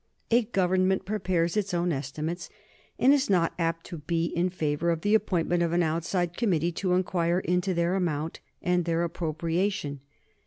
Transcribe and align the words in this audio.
A 0.31 0.45
government 0.45 1.05
prepares 1.05 1.55
its 1.55 1.75
own 1.75 1.91
estimates, 1.91 2.49
and 2.97 3.13
is 3.13 3.29
not 3.29 3.53
apt 3.59 3.85
to 3.85 3.99
be 3.99 4.25
in 4.35 4.49
favor 4.49 4.89
of 4.89 5.01
the 5.01 5.13
appointment 5.13 5.61
of 5.61 5.73
an 5.73 5.83
outside 5.83 6.35
committee 6.35 6.71
to 6.71 6.93
inquire 6.93 7.37
into 7.37 7.75
their 7.75 7.93
amount 7.93 8.39
and 8.63 8.85
their 8.85 9.03
appropriation. 9.03 9.99